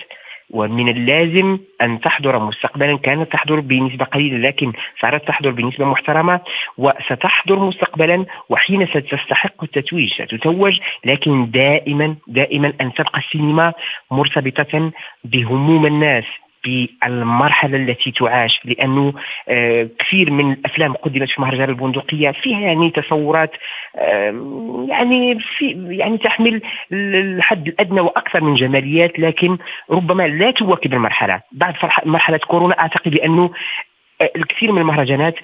ومن 0.51 0.89
اللازم 0.89 1.59
أن 1.83 2.01
تحضر 2.01 2.39
مستقبلا 2.39 2.99
كانت 2.99 3.33
تحضر 3.33 3.61
بنسبة 3.61 4.05
قليلة 4.05 4.39
لكن 4.49 4.73
صارت 5.01 5.29
تحضر 5.29 5.51
بنسبة 5.51 5.85
محترمة 5.85 6.41
وستحضر 6.79 7.59
مستقبلا 7.59 8.27
وحين 8.49 8.87
ستستحق 8.87 9.63
التتويج 9.63 10.13
ستتوج 10.13 10.79
لكن 11.05 11.51
دائما 11.51 12.17
دائما 12.27 12.73
أن 12.81 12.93
تبقى 12.93 13.19
السينما 13.19 13.73
مرتبطة 14.11 14.93
بهموم 15.25 15.87
الناس. 15.87 16.25
بالمرحلة 16.65 17.77
التي 17.77 18.11
تعاش 18.11 18.61
لأنه 18.65 19.13
آه، 19.49 19.89
كثير 19.99 20.31
من 20.31 20.53
الأفلام 20.53 20.93
قدمت 20.93 21.29
في 21.29 21.41
مهرجان 21.41 21.69
البندقية 21.69 22.31
فيها 22.31 22.61
يعني 22.61 22.91
تصورات 22.91 23.51
يعني 24.89 25.39
في 25.59 25.87
يعني 25.91 26.19
تحمل 26.19 26.63
الحد 26.93 27.69
الأدنى 27.69 28.01
وأكثر 28.01 28.45
من 28.45 28.55
جماليات 28.55 29.19
لكن 29.19 29.59
ربما 29.91 30.27
لا 30.27 30.51
تواكب 30.51 30.95
المرحلة. 30.95 31.41
بعد 31.53 31.75
مرحلة 32.05 32.39
كورونا 32.39 32.79
أعتقد 32.79 33.11
بانه 33.11 33.51
آه، 34.21 34.31
الكثير 34.37 34.73
من 34.73 34.81
المهرجانات 34.81 35.35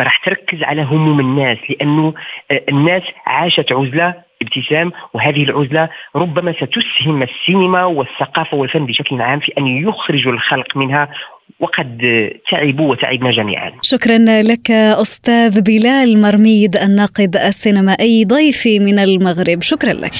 راح 0.00 0.16
تركز 0.24 0.62
على 0.62 0.82
هموم 0.82 1.20
الناس 1.20 1.58
لأنه 1.68 2.14
آه، 2.50 2.62
الناس 2.68 3.02
عاشت 3.26 3.72
عزلة 3.72 4.29
ابتسام 4.42 4.92
وهذه 5.14 5.42
العزلة 5.42 5.88
ربما 6.16 6.52
ستسهم 6.52 7.22
السينما 7.22 7.84
والثقافة 7.84 8.56
والفن 8.56 8.86
بشكل 8.86 9.20
عام 9.20 9.40
في 9.40 9.52
أن 9.58 9.66
يخرجوا 9.66 10.32
الخلق 10.32 10.76
منها 10.76 11.08
وقد 11.60 11.98
تعبوا 12.50 12.90
وتعبنا 12.90 13.30
جميعا. 13.30 13.72
شكرا 13.82 14.18
لك 14.42 14.70
أستاذ 14.70 15.62
بلال 15.62 16.22
مرميد 16.22 16.76
الناقد 16.76 17.36
السينمائي 17.36 18.24
ضيفي 18.24 18.78
من 18.78 18.98
المغرب. 18.98 19.62
شكرا 19.62 19.92
لك. 19.92 20.12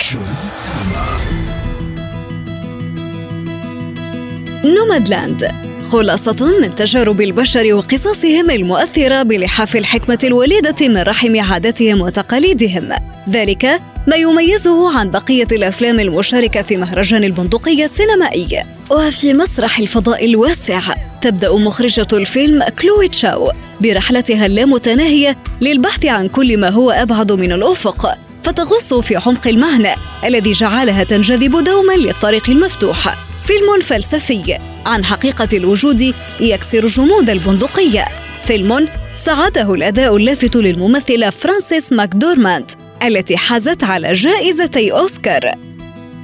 نومادلاند. 4.64 5.69
خلاصة 5.90 6.60
من 6.60 6.74
تجارب 6.74 7.20
البشر 7.20 7.74
وقصصهم 7.74 8.50
المؤثرة 8.50 9.22
بلحاف 9.22 9.76
الحكمة 9.76 10.18
الوليدة 10.24 10.88
من 10.88 10.96
رحم 10.96 11.40
عاداتهم 11.40 12.00
وتقاليدهم. 12.00 12.88
ذلك 13.30 13.80
ما 14.06 14.16
يميزه 14.16 14.98
عن 14.98 15.10
بقية 15.10 15.46
الأفلام 15.52 16.00
المشاركة 16.00 16.62
في 16.62 16.76
مهرجان 16.76 17.24
البندقية 17.24 17.84
السينمائي 17.84 18.64
وفي 18.90 19.34
مسرح 19.34 19.78
الفضاء 19.78 20.24
الواسع. 20.24 20.80
تبدأ 21.22 21.52
مخرجة 21.52 22.08
الفيلم 22.12 22.64
كلوي 22.82 23.08
تشاو 23.08 23.50
برحلتها 23.80 24.46
اللامتناهية 24.46 25.36
للبحث 25.60 26.06
عن 26.06 26.28
كل 26.28 26.56
ما 26.56 26.68
هو 26.68 26.90
أبعد 26.90 27.32
من 27.32 27.52
الأفق 27.52 28.18
فتغوص 28.42 28.94
في 28.94 29.16
عمق 29.16 29.48
المعنى 29.48 29.94
الذي 30.24 30.52
جعلها 30.52 31.04
تنجذب 31.04 31.64
دوما 31.64 31.92
للطريق 31.92 32.50
المفتوح. 32.50 33.29
فيلم 33.50 33.80
فلسفي 33.80 34.58
عن 34.86 35.04
حقيقة 35.04 35.48
الوجود 35.52 36.14
يكسر 36.40 36.86
جمود 36.86 37.30
البندقية. 37.30 38.04
فيلم 38.42 38.88
ساعده 39.16 39.74
الأداء 39.74 40.16
اللافت 40.16 40.56
للممثلة 40.56 41.30
فرانسيس 41.30 41.92
ماكدورماند 41.92 42.70
التي 43.02 43.36
حازت 43.36 43.84
على 43.84 44.12
جائزتي 44.12 44.92
أوسكار. 44.92 45.69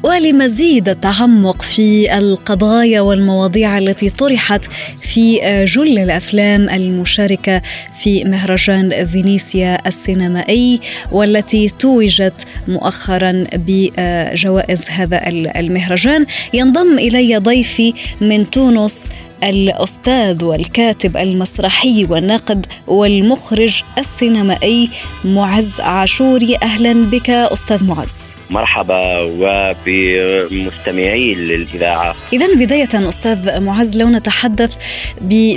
ولمزيد 0.06 0.88
التعمق 0.88 1.62
في 1.62 2.18
القضايا 2.18 3.00
والمواضيع 3.00 3.78
التي 3.78 4.08
طرحت 4.08 4.64
في 5.02 5.38
جل 5.64 5.98
الأفلام 5.98 6.68
المشاركة 6.68 7.62
في 7.98 8.24
مهرجان 8.24 9.06
فينيسيا 9.06 9.88
السينمائي 9.88 10.80
والتي 11.12 11.68
توجت 11.68 12.32
مؤخرا 12.68 13.44
بجوائز 13.54 14.88
هذا 14.88 15.28
المهرجان. 15.28 16.26
ينضم 16.54 16.98
إلي 16.98 17.36
ضيفي 17.36 17.94
من 18.20 18.50
تونس 18.50 19.08
الأستاذ 19.44 20.44
والكاتب 20.44 21.16
المسرحي 21.16 22.04
والناقد 22.04 22.66
والمخرج 22.86 23.82
السينمائي 23.98 24.90
معز 25.24 25.80
عاشوري. 25.80 26.56
أهلا 26.62 26.92
بك 26.92 27.30
أستاذ 27.30 27.84
معز. 27.84 28.35
مرحبا 28.50 29.20
وبمستمعي 29.86 31.34
للإذاعة 31.34 32.14
إذا 32.32 32.54
بداية 32.54 33.08
أستاذ 33.08 33.60
معز 33.60 33.96
لو 33.96 34.08
نتحدث 34.08 34.76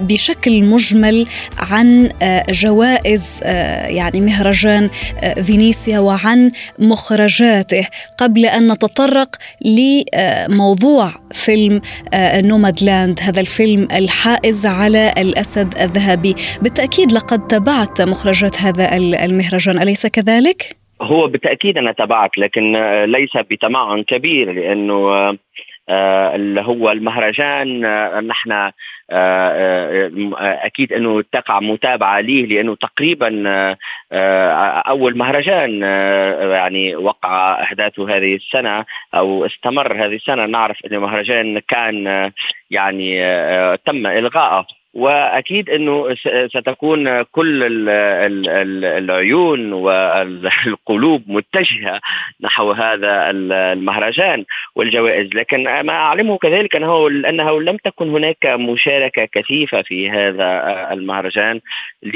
بشكل 0.02 0.64
مجمل 0.64 1.28
عن 1.58 2.10
آه، 2.22 2.46
جوائز 2.52 3.40
آه، 3.44 3.88
يعني 3.88 4.22
مهرجان 4.22 4.90
آه، 5.20 5.42
فينيسيا 5.42 6.00
وعن 6.00 6.52
مخرجاته 6.80 7.88
قبل 8.18 8.46
أن 8.46 8.72
نتطرق 8.72 9.36
لموضوع 9.66 11.12
فيلم 11.34 11.82
نومادلاند 12.16 13.20
هذا 13.22 13.40
الفيلم 13.40 13.88
الحائز 13.92 14.66
على 14.66 15.14
الأسد 15.18 15.74
الذهبي 15.82 16.36
بالتأكيد 16.62 17.12
لقد 17.12 17.48
تابعت 17.48 18.02
مخرجات 18.02 18.62
هذا 18.62 18.96
المهرجان 18.98 19.82
أليس 19.82 20.08
كذلك؟ 20.08 20.79
هو 21.02 21.28
بالتأكيد 21.28 21.78
أنا 21.78 21.92
تابعت 21.92 22.38
لكن 22.38 22.72
ليس 23.06 23.38
بتمعن 23.38 24.04
كبير 24.04 24.52
لأنه 24.52 25.38
آه، 25.90 26.36
اللي 26.36 26.62
هو 26.62 26.92
المهرجان 26.92 27.86
آه، 27.86 28.20
نحن 28.20 28.72
آه، 29.12 30.12
أكيد 30.40 30.94
أنه 30.94 31.22
تقع 31.22 31.60
متابعة 31.60 32.20
ليه 32.20 32.46
لأنه 32.46 32.76
تقريبا 32.76 33.44
أول 34.88 35.18
مهرجان 35.18 35.82
يعني 36.52 36.96
وقع 36.96 37.64
احداثه 37.64 38.18
هذه 38.18 38.36
السنة 38.36 38.86
أو 39.16 39.46
استمر 39.46 40.06
هذه 40.06 40.16
السنة. 40.16 40.46
نعرف 40.46 40.78
انه 40.86 41.00
مهرجان 41.00 41.60
كان 41.60 42.32
يعني 42.72 43.18
تم 43.78 44.08
إلغائه. 44.08 44.79
وأكيد 44.94 45.70
إنه 45.70 46.16
ستكون 46.48 47.22
كل 47.22 47.88
العيون 48.84 49.74
والقلوب 49.74 51.24
متجهة 51.28 52.00
نحو 52.42 52.72
هذا 52.72 53.30
المهرجان 53.30 54.46
والجوائز. 54.76 55.30
لكن 55.34 55.64
ما 55.64 55.94
أعلمه 55.94 56.38
كذلك 56.38 56.76
أنه 56.76 57.08
أنه 57.08 57.62
لم 57.62 57.78
تكن 57.78 58.10
هناك 58.10 58.46
مشاركة 58.46 59.26
كثيفة 59.34 59.82
في 59.82 60.10
هذا 60.10 60.88
المهرجان 60.92 61.60
ل 62.04 62.16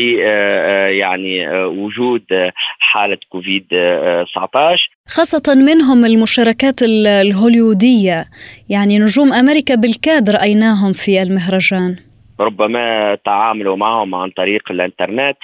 يعني 0.99 1.57
وجود 1.65 2.51
حالة 2.79 3.17
كوفيد 3.29 3.65
19 4.33 4.89
خاصة 5.07 5.55
منهم 5.55 6.05
المشاركات 6.05 6.81
الهوليودية 6.81 8.25
يعني 8.69 8.99
نجوم 8.99 9.33
أمريكا 9.33 9.75
بالكاد 9.75 10.29
رأيناهم 10.29 10.93
في 10.93 11.21
المهرجان. 11.21 12.12
ربما 12.39 13.15
تعاملوا 13.15 13.75
معهم 13.77 14.15
عن 14.15 14.29
طريق 14.29 14.71
الإنترنت. 14.71 15.37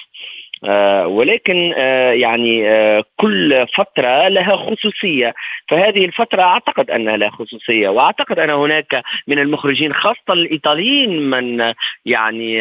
آه 0.63 1.07
ولكن 1.07 1.73
آه 1.77 2.11
يعني 2.11 2.69
آه 2.69 3.03
كل 3.17 3.65
فترة 3.75 4.27
لها 4.27 4.55
خصوصية. 4.55 5.33
فهذه 5.69 6.05
الفترة 6.05 6.41
أعتقد 6.41 6.91
أنها 6.91 7.17
لها 7.17 7.29
خصوصية 7.29 7.89
وأعتقد 7.89 8.39
أن 8.39 8.49
هناك 8.49 9.03
من 9.27 9.39
المخرجين 9.39 9.93
خاصة 9.93 10.23
الإيطاليين 10.29 11.29
من 11.29 11.73
يعني 12.05 12.59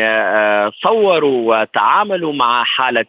صوروا 0.83 1.61
وتعاملوا 1.61 2.33
مع 2.33 2.65
حالة 2.65 3.07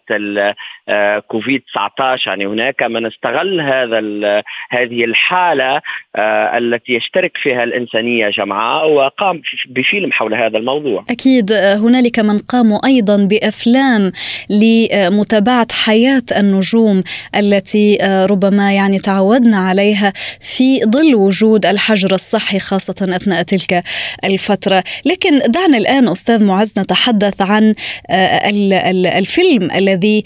كوفيد 1.27 1.61
19 1.73 2.27
يعني 2.31 2.45
هناك 2.45 2.83
من 2.83 3.05
استغل 3.05 3.61
هذا 3.61 3.99
هذه 4.71 5.05
الحالة 5.05 5.81
آه، 6.15 6.57
التي 6.57 6.93
يشترك 6.93 7.37
فيها 7.37 7.63
الإنسانية 7.63 8.29
جمعاء 8.29 8.89
وقام 8.89 9.41
بفيلم 9.69 10.11
حول 10.11 10.33
هذا 10.33 10.57
الموضوع. 10.57 11.05
أكيد 11.09 11.51
هنالك 11.51 12.19
من 12.19 12.39
قاموا 12.39 12.85
أيضا 12.85 13.17
بأفلام 13.17 14.11
ل 14.49 14.79
لمتابعة 14.89 15.67
حياة 15.71 16.23
النجوم 16.37 17.03
التي 17.35 17.97
ربما 18.29 18.73
يعني 18.73 18.99
تعودنا 18.99 19.57
عليها 19.57 20.13
في 20.41 20.79
ظل 20.85 21.15
وجود 21.15 21.65
الحجر 21.65 22.13
الصحي 22.13 22.59
خاصة 22.59 23.15
أثناء 23.15 23.43
تلك 23.43 23.83
الفترة، 24.23 24.83
لكن 25.05 25.39
دعنا 25.39 25.77
الآن 25.77 26.07
أستاذ 26.07 26.43
معز 26.43 26.73
نتحدث 26.79 27.41
عن 27.41 27.75
الفيلم 29.17 29.71
الذي 29.71 30.23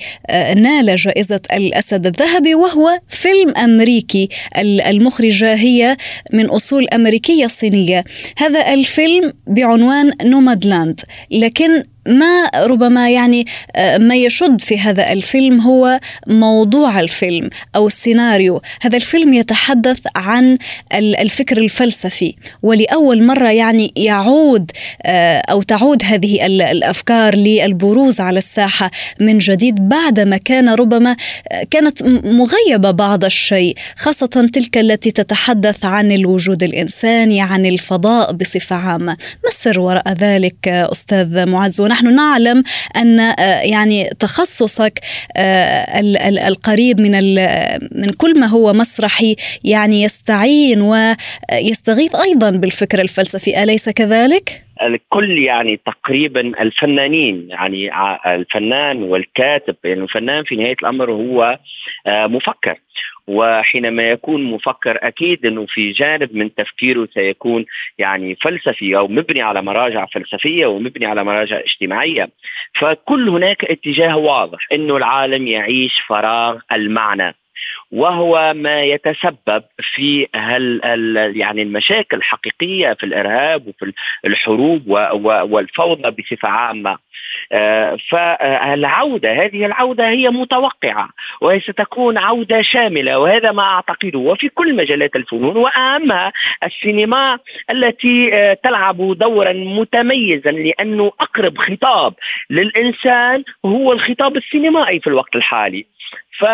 نال 0.53 0.95
جائزة 0.95 1.41
الأسد 1.53 2.05
الذهبي 2.05 2.55
وهو 2.55 2.99
فيلم 3.07 3.57
أمريكي. 3.57 4.29
المخرجة 4.57 5.53
هي 5.53 5.97
من 6.33 6.45
أصول 6.45 6.87
أمريكية 6.93 7.47
صينية. 7.47 8.03
هذا 8.37 8.73
الفيلم 8.73 9.33
بعنوان 9.47 10.13
نومادلاند 10.21 11.01
لكن 11.31 11.83
ما 12.07 12.49
ربما 12.55 13.09
يعني 13.09 13.45
آه، 13.75 13.97
ما 13.97 14.15
يشد 14.15 14.61
في 14.61 14.79
هذا 14.79 15.11
الفيلم 15.11 15.61
هو 15.61 15.99
موضوع 16.27 16.99
الفيلم 16.99 17.49
أو 17.75 17.87
السيناريو، 17.87 18.61
هذا 18.81 18.95
الفيلم 18.97 19.33
يتحدث 19.33 19.99
عن 20.15 20.57
الفكر 20.93 21.57
الفلسفي 21.57 22.35
ولأول 22.63 23.23
مرة 23.23 23.49
يعني 23.49 23.93
يعود 23.95 24.71
آه، 25.03 25.41
أو 25.49 25.61
تعود 25.61 26.03
هذه 26.03 26.45
الأفكار 26.45 27.35
للبروز 27.35 28.19
على 28.19 28.37
الساحة 28.37 28.91
من 29.19 29.37
جديد 29.37 29.89
بعدما 29.89 30.37
كان 30.37 30.69
ربما 30.69 31.15
آه، 31.51 31.63
كانت 31.71 32.03
مغيبة 32.25 32.91
بعض 32.91 33.25
الشيء، 33.25 33.75
خاصة 33.95 34.49
تلك 34.53 34.77
التي 34.77 35.11
تتحدث 35.11 35.85
عن 35.85 36.11
الوجود 36.11 36.63
الإنساني، 36.63 37.41
عن 37.41 37.65
الفضاء 37.65 38.31
بصفة 38.31 38.75
عامة، 38.75 39.17
ما 39.43 39.49
السر 39.49 39.79
وراء 39.79 40.13
ذلك 40.13 40.67
أستاذ 40.67 41.45
معز؟ 41.45 41.81
ونحن 41.93 42.15
نعلم 42.15 42.63
أن 42.95 43.19
آه، 43.19 43.61
يعني 43.61 44.09
تخصصك 44.19 44.99
آه، 45.37 45.99
القريب 46.47 47.01
من 47.01 47.35
من 47.91 48.09
كل 48.17 48.39
ما 48.39 48.47
هو 48.47 48.73
مسرحي 48.73 49.35
يعني 49.63 50.03
يستعين 50.03 50.81
ويستغيث 50.81 52.15
أيضا 52.15 52.49
بالفكر 52.49 53.01
الفلسفي 53.01 53.63
أليس 53.63 53.89
كذلك؟ 53.89 54.62
الكل 54.81 55.37
يعني 55.37 55.77
تقريبا 55.77 56.41
الفنانين 56.41 57.49
يعني 57.49 57.91
الفنان 58.35 59.03
والكاتب 59.03 59.75
يعني 59.83 60.01
الفنان 60.01 60.43
في 60.43 60.55
نهاية 60.55 60.75
الأمر 60.81 61.11
هو 61.11 61.59
آه، 62.07 62.27
مفكر. 62.27 62.79
وحينما 63.27 64.03
يكون 64.03 64.43
مفكر 64.43 64.99
أكيد 65.07 65.45
إنه 65.45 65.65
في 65.65 65.91
جانب 65.91 66.35
من 66.35 66.55
تفكيره 66.55 67.07
سيكون 67.13 67.65
يعني 67.97 68.35
فلسفي 68.35 68.97
أو 68.97 69.07
مبني 69.07 69.41
على 69.41 69.61
مراجع 69.61 70.05
فلسفية 70.05 70.65
ومبني 70.65 71.05
على 71.05 71.23
مراجع 71.23 71.59
اجتماعية. 71.59 72.29
فكل 72.79 73.29
هناك 73.29 73.65
اتجاه 73.65 74.17
واضح 74.17 74.67
إنه 74.71 74.97
العالم 74.97 75.47
يعيش 75.47 75.93
فراغ 76.07 76.59
المعنى. 76.71 77.35
وهو 77.93 78.53
ما 78.55 78.83
يتسبب 78.83 79.63
في 79.93 80.27
هل 80.35 80.81
يعني 81.35 81.61
المشاكل 81.61 82.17
الحقيقية 82.17 82.93
في 82.93 83.05
الإرهاب 83.05 83.67
وفي 83.67 83.93
الحروب 84.25 84.87
والفوضى 85.51 86.11
بصفة 86.11 86.47
عامة. 86.49 86.97
آه، 87.51 87.97
فالعودة 88.09 89.33
هذه 89.33 89.65
العودة 89.65 90.09
هي 90.09 90.29
متوقعة 90.29 91.09
وهي 91.41 91.59
ستكون 91.59 92.17
عودة 92.17 92.61
شاملة 92.61 93.19
وهذا 93.19 93.51
ما 93.51 93.63
أعتقده. 93.63 94.19
وفي 94.19 94.49
كل 94.49 94.75
مجالات 94.75 95.15
الفنون 95.15 95.57
وأهمها 95.57 96.31
السينما 96.63 97.39
التي 97.69 98.33
آه، 98.33 98.57
تلعب 98.63 99.17
دورا 99.17 99.53
متميزا 99.53 100.51
لأنه 100.51 101.11
أقرب 101.19 101.57
خطاب 101.57 102.13
للإنسان 102.49 103.43
هو 103.65 103.93
الخطاب 103.93 104.37
السينمائي 104.37 104.99
في 104.99 105.07
الوقت 105.07 105.35
الحالي. 105.35 105.85
ف 106.39 106.45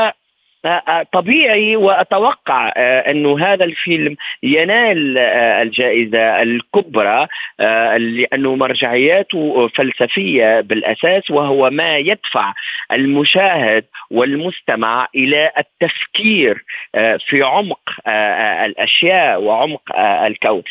طبيعي 1.13 1.75
وأتوقع 1.75 2.73
آه، 2.77 3.11
انه 3.11 3.39
هذا 3.39 3.65
الفيلم 3.65 4.15
ينال 4.43 5.17
آه، 5.17 5.61
الجائزة 5.61 6.41
الكبرى 6.41 7.27
آه، 7.59 7.97
لأنه 7.97 8.55
مرجعياته 8.55 9.67
فلسفية 9.67 10.61
بالأساس 10.61 11.31
وهو 11.31 11.69
ما 11.69 11.97
يدفع 11.97 12.53
المشاهد 12.91 13.85
والمستمع 14.11 15.07
إلى 15.15 15.51
التفكير 15.57 16.63
في 17.27 17.43
عمق 17.43 17.79
الأشياء 18.65 19.41
وعمق 19.41 19.81
الكون. 19.99 20.63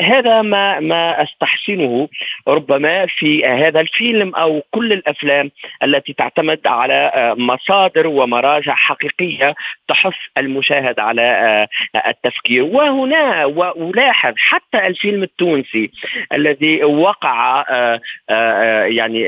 هذا 0.00 0.42
ما 0.42 0.80
ما 0.80 1.22
أستحسنه 1.22 2.08
ربما 2.48 3.06
في 3.06 3.46
هذا 3.46 3.80
الفيلم 3.80 4.34
أو 4.34 4.62
كل 4.70 4.92
الأفلام 4.92 5.50
التي 5.82 6.12
تعتمد 6.12 6.66
على 6.66 7.34
مصادر 7.38 8.06
ومراجع 8.06 8.74
حقيقية. 8.74 9.33
فيها 9.34 9.54
تحث 9.88 10.14
المشاهد 10.38 11.00
على 11.00 11.22
آه، 11.22 11.68
التفكير. 12.08 12.62
وهنا 12.62 13.44
وألاحظ 13.44 14.34
حتى 14.36 14.86
الفيلم 14.86 15.22
التونسي 15.22 15.90
الذي 16.32 16.84
وقع 16.84 17.64
آه، 17.70 18.00
آه، 18.30 18.84
يعني 18.84 19.24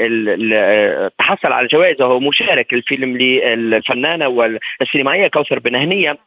تحصل 1.19 1.53
على 1.53 1.67
جوائز 1.67 2.03
وهو 2.03 2.21
مشارك 2.21 2.73
الفيلم 2.73 3.17
للفنانة 3.17 4.29
والسينمائية 4.29 5.29
كوثر 5.29 5.59
بن 5.59 5.77
هنية. 5.77 6.19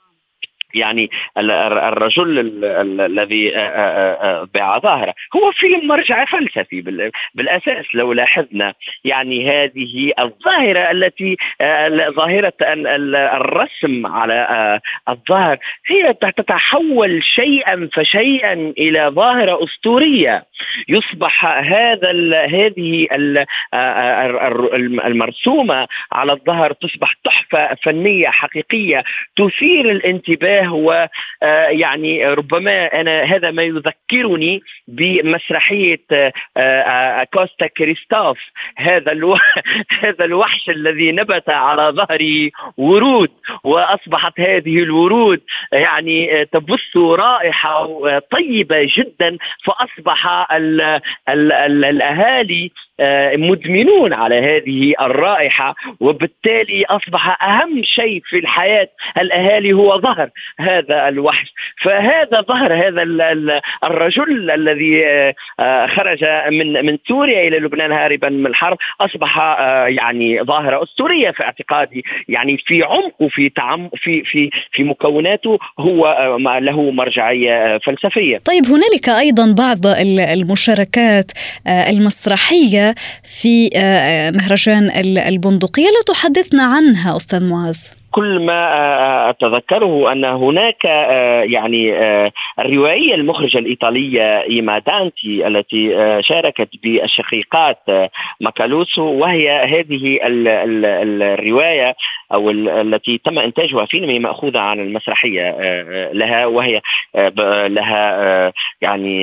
يعني 0.74 1.10
الرجل 1.38 2.64
الذي 3.02 3.50
باع 4.54 4.80
ظاهرة. 4.80 5.14
هو 5.36 5.52
فيلم 5.52 5.88
مرجع 5.88 6.26
فلسفي 6.26 6.82
بالأساس 7.36 7.86
لو 7.94 8.14
لاحظنا 8.14 8.74
يعني 9.04 9.50
هذه 9.50 10.12
الظاهرة 10.20 10.92
التي 10.92 11.38
ظاهرة 12.16 12.54
الرسم 12.62 14.08
على 14.08 14.80
الظهر 15.10 15.58
هي 15.88 16.14
تتحول 16.14 17.24
شيئا 17.24 17.90
فشيئا 17.94 18.54
إلى 18.78 19.08
ظاهرة 19.08 19.64
أسطورية. 19.64 20.44
يصبح 20.88 21.46
هذا 21.46 22.12
هذه 22.46 23.08
المرسومة 25.06 25.88
على 26.12 26.32
الظهر 26.32 26.74
تصبح 26.74 27.14
تحفة 27.24 27.76
فنية 27.84 28.28
حقيقية 28.28 29.04
تثير 29.36 29.92
الانتباه 29.92 30.59
هو 30.68 31.10
آه، 31.44 31.68
يعني 31.68 32.26
ربما 32.26 33.02
أنا 33.02 33.24
هذا 33.24 33.52
ما 33.52 33.64
يذكرني 33.64 34.62
بمسرحية 34.88 36.02
آه، 36.12 36.32
آه، 36.58 37.24
كوستا 37.24 37.68
كريستوف. 37.68 38.38
هذا 38.78 39.12
هذا 40.04 40.26
الوحش 40.26 40.70
الذي 40.70 41.12
نبت 41.12 41.50
على 41.50 41.92
ظهره 41.96 42.50
ورود 42.78 43.32
وأصبحت 43.64 44.40
هذه 44.40 44.78
الورود 44.84 45.42
يعني 45.72 46.46
تبث 46.46 46.98
رائحة 46.98 47.88
طيبة 48.20 48.90
جدا 48.98 49.38
فأصبح 49.64 50.52
ال 50.52 50.82
ال 51.30 51.52
ال 51.52 51.86
الأهالي 51.86 52.72
مدمنون 53.38 54.14
على 54.14 54.36
هذه 54.36 54.94
الرائحة 55.02 55.76
وبالتالي 56.00 56.86
أصبح 56.86 57.44
أهم 57.44 57.84
شيء 57.84 58.22
في 58.26 58.38
الحياة 58.38 58.90
الأهالي 59.18 59.74
هو 59.74 60.00
ظهر. 60.00 60.30
هذا 60.60 61.08
الوحش 61.08 61.54
فهذا 61.82 62.42
ظهر 62.42 62.74
هذا 62.74 63.04
الرجل 63.84 64.52
الذي 64.52 65.06
آه، 65.60 65.88
خرج 65.88 66.26
من 66.52 66.86
من 66.86 66.98
سوريا 67.08 67.48
إلى 67.48 67.58
لبنان 67.58 67.92
هاربا 67.92 68.30
من 68.30 68.46
الحرب 68.46 68.78
أصبح 69.02 69.40
آه، 69.40 69.86
يعني 69.86 70.44
ظاهرة 70.44 70.84
أسطورية 70.84 71.32
في 71.32 71.44
اعتقادي 71.44 72.04
يعني 72.28 72.58
في 72.58 72.84
عمقه 72.84 73.28
في 73.30 73.50
تعم 73.50 73.90
في 73.96 74.24
في 74.24 74.50
في 74.72 74.84
مكوناته 74.84 75.60
هو 75.80 76.06
آه، 76.06 76.60
له 76.60 76.92
مرجعية 76.92 77.78
فلسفية. 77.78 78.38
طيب 78.38 78.66
هنالك 78.66 79.10
أيضا 79.10 79.52
بعض 79.58 79.86
المشاركات 80.34 81.32
المسرحية 81.68 82.96
في 83.42 83.70
مهرجان 84.36 84.92
البندقية 85.28 85.86
لو 85.86 86.14
تحدثنا 86.14 86.64
عنها 86.64 87.18
أستاذ 87.18 87.50
معاذ. 87.50 87.99
كل 88.12 88.46
ما 88.46 88.54
آه، 88.54 89.30
أتذكره 89.30 90.12
أن 90.12 90.26
هناك 90.26 90.86
آه، 90.86 91.42
يعني 91.42 91.94
آه، 91.94 92.32
الروائيه 92.60 93.16
المخرجة 93.16 93.58
الإيطالية 93.58 94.42
إيما 94.42 94.80
دانتي 94.80 95.48
التي 95.48 95.90
شاركت 96.24 96.70
بالشقيقات 96.84 97.78
ماكالوسو 98.42 99.04
وهي 99.04 99.50
هذه 99.50 100.20
الرواية 100.24 101.96
أو 102.34 102.50
التي 102.50 103.22
تم 103.26 103.40
إنتاجها 103.40 103.86
فيلم 103.86 104.22
مأخوذة 104.22 104.60
عن 104.60 104.80
المسرحية 104.80 105.56
لها 106.14 106.46
وهي 106.46 106.82
لها 107.68 108.54
يعني 108.82 109.22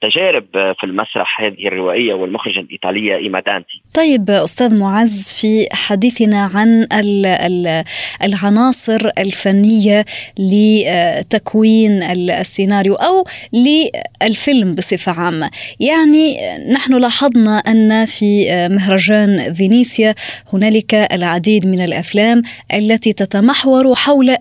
تجارب 0.00 0.44
في 0.52 0.84
المسرح 0.84 1.40
هذه 1.40 1.68
الروائيه 1.68 2.14
والمخرجة 2.14 2.60
الإيطالية 2.60 3.16
إيما 3.16 3.40
دانتي. 3.40 3.82
طيب 3.94 4.30
أستاذ 4.30 4.78
معز 4.80 5.40
في 5.40 5.66
حديثنا 5.72 6.50
عن 6.54 6.86
ال 6.92 7.26
ال 7.26 7.84
العناصر 8.22 9.10
الفنية 9.18 10.04
لتكوين 10.38 12.02
السيناريو 12.02 12.94
أو 12.94 13.26
للفيلم 13.52 14.72
بصفة 14.72 15.12
عامة. 15.12 15.50
يعني 15.80 16.36
نحن 16.72 16.94
لاحظنا 16.94 17.58
أن 17.58 18.06
في 18.06 18.68
مهرجان 18.68 19.54
فينيسيا 19.54 20.14
هنالك 20.52 20.94
العديد 20.94 21.66
من 21.66 21.80
الأفلام 21.84 22.42
التي 22.74 23.12
تتمحور 23.12 23.94
حول 23.94 24.36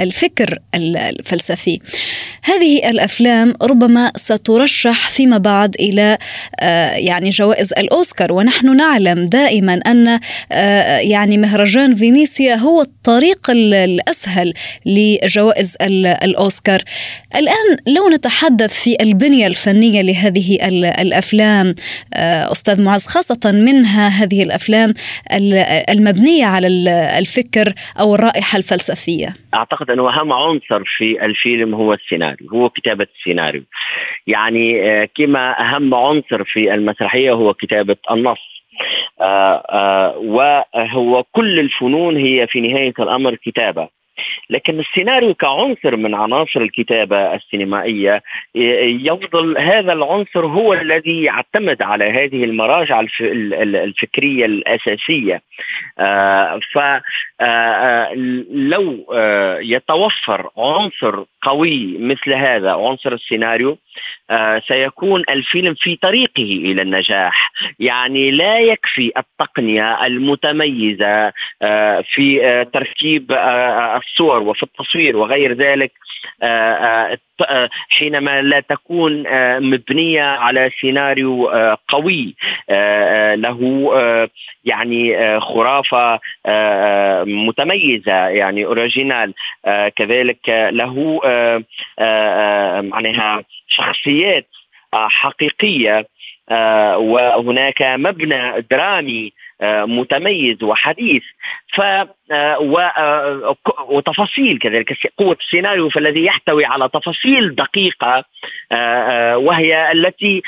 الفكر 0.00 0.58
الفلسفي. 0.74 1.80
هذه 2.44 2.90
الأفلام 2.90 3.54
ربما 3.62 4.12
سترشح 4.16 5.10
فيما 5.10 5.38
بعد 5.38 5.74
إلى 5.80 6.18
آه، 6.60 6.92
يعني 6.92 7.28
جوائز 7.28 7.72
الأوسكار. 7.72 8.32
ونحن 8.32 8.76
نعلم 8.76 9.26
دائما 9.26 9.74
أن 9.74 10.20
آه، 10.52 10.98
يعني 10.98 11.38
مهرجان 11.38 11.96
فينيسيا 11.96 12.54
هو 12.54 12.86
الطريق 12.90 13.50
الأسهل 13.50 14.52
لجوائز 14.86 15.76
الأوسكار. 16.22 16.80
الآن 17.36 17.94
لو 17.96 18.08
نتحدث 18.08 18.82
في 18.84 18.96
البنية 19.00 19.46
الفنية 19.46 20.02
لهذه 20.02 20.68
الأفلام 21.02 21.74
آه، 22.14 22.52
أستاذ 22.52 22.82
معز 22.82 23.06
خاصة 23.06 23.52
منها 23.52 24.08
هذه 24.08 24.42
الأفلام 24.42 24.94
المبنية 25.90 26.46
على 26.46 26.66
الفكر 27.18 27.72
أو 28.00 28.14
الرائحة 28.14 28.56
الفلسفية. 28.58 29.34
أعتقد 29.54 29.90
أنه 29.90 30.10
أهم 30.10 30.32
عنصر 30.32 30.82
في 30.96 31.24
الفيلم 31.24 31.74
هو 31.74 31.94
السيناريو 31.94 32.50
هو 32.50 32.68
كتابة 32.68 33.06
السيناريو. 33.18 33.62
يعني 34.26 34.80
كما 35.06 35.60
أهم 35.60 35.94
عنصر 35.94 36.44
في 36.44 36.74
المسرحية 36.74 37.32
هو 37.32 37.54
كتابة 37.54 37.96
النص. 38.10 38.30
آه، 38.30 38.36
آه، 38.36 38.49
وهو 40.16 41.24
كل 41.32 41.60
الفنون 41.60 42.16
هي 42.16 42.46
في 42.46 42.60
نهاية 42.60 42.94
الأمر 42.98 43.34
كتابة. 43.34 44.00
لكن 44.50 44.80
السيناريو 44.80 45.34
كعنصر 45.34 45.96
من 45.96 46.14
عناصر 46.14 46.60
الكتابة 46.60 47.34
السينمائية 47.34 48.22
يفضل 48.54 49.58
هذا 49.58 49.92
العنصر 49.92 50.46
هو 50.46 50.74
الذي 50.74 51.22
يعتمد 51.22 51.82
على 51.82 52.04
هذه 52.04 52.44
المراجع 52.44 53.00
الفكرية 53.20 54.46
الأساسية. 54.46 55.42
آه، 55.98 56.60
فلو 56.72 57.06
يتوفر 59.60 60.50
عنصر 60.58 61.24
قوي 61.42 61.98
مثل 61.98 62.32
هذا 62.32 62.72
عنصر 62.72 63.12
السيناريو 63.12 63.78
آه 64.30 64.62
سيكون 64.68 65.24
الفيلم 65.30 65.74
في 65.74 65.96
طريقه 65.96 66.42
إلى 66.42 66.82
النجاح. 66.82 67.52
يعني 67.78 68.30
لا 68.30 68.58
يكفي 68.58 69.12
التقنية 69.16 70.06
المتميزة 70.06 71.32
آه 71.62 72.04
في 72.14 72.46
آه 72.46 72.62
تركيب 72.62 73.32
آه 73.32 73.96
الصور 73.96 74.42
وفي 74.42 74.62
التصوير 74.62 75.16
وغير 75.16 75.52
ذلك 75.52 75.92
آه, 76.42 76.72
آه، 76.74 77.18
حينما 77.88 78.42
لا 78.42 78.60
تكون 78.60 79.26
آه، 79.26 79.58
مبنية 79.58 80.22
على 80.22 80.70
سيناريو 80.80 81.48
آه، 81.48 81.78
قوي 81.88 82.34
له 83.34 83.60
يعني 84.64 85.40
خرافة 85.40 86.20
متميزة 87.24 88.28
يعني 88.28 88.64
original 88.64 89.34
كذلك 89.96 90.48
له 90.48 91.20
معناها 92.82 93.44
شخصيات 93.68 94.46
حقيقية 94.92 96.06
وهناك 96.96 97.82
مبنى 97.82 98.66
درامي 98.70 99.32
متميز 99.62 100.62
وحديث. 100.62 101.22
ف 101.74 101.80
وتفاصيل 103.88 104.58
كذلك. 104.58 104.92
قوة 105.18 105.36
السيناريو 105.40 105.88
فالذي 105.88 106.24
يحتوي 106.24 106.64
على 106.64 106.88
تفاصيل 106.88 107.54
دقيقة 107.54 108.24
وهي 109.36 109.92
التي 109.92 110.42